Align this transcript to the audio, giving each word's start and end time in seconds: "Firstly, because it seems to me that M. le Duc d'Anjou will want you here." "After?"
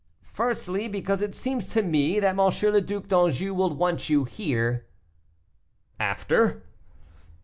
"Firstly, 0.33 0.87
because 0.87 1.21
it 1.21 1.35
seems 1.35 1.69
to 1.73 1.83
me 1.83 2.19
that 2.19 2.29
M. 2.35 2.37
le 2.73 2.81
Duc 2.81 3.07
d'Anjou 3.07 3.53
will 3.53 3.69
want 3.75 4.09
you 4.09 4.23
here." 4.23 4.87
"After?" 5.99 6.63